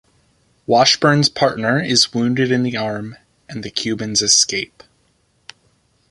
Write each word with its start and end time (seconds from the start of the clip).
Washburn's 0.65 1.29
partner 1.29 1.79
is 1.79 2.11
wounded 2.11 2.51
in 2.51 2.63
the 2.63 2.75
arm 2.75 3.17
and 3.47 3.61
the 3.63 3.69
Cubans 3.69 4.23
escape. 4.23 4.81